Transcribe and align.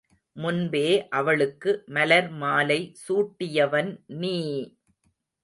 முன்பே 0.35 0.85
அவளுக்கு 1.11 1.71
மலர்மாலை 1.89 2.79
சூட்டியவன் 3.03 3.91
நீ! 4.19 4.35